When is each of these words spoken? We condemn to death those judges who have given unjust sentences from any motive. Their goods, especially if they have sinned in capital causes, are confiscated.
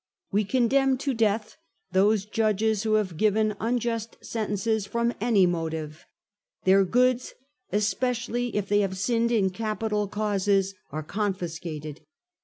We 0.31 0.45
condemn 0.45 0.97
to 0.97 1.13
death 1.13 1.57
those 1.91 2.25
judges 2.25 2.81
who 2.81 2.95
have 2.95 3.17
given 3.17 3.55
unjust 3.59 4.17
sentences 4.25 4.87
from 4.87 5.13
any 5.21 5.45
motive. 5.45 6.07
Their 6.63 6.83
goods, 6.83 7.35
especially 7.71 8.55
if 8.55 8.67
they 8.67 8.79
have 8.79 8.97
sinned 8.97 9.31
in 9.31 9.51
capital 9.51 10.07
causes, 10.07 10.73
are 10.91 11.03
confiscated. 11.03 12.01